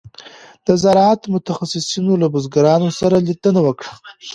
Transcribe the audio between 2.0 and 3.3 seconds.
له بزګرانو سره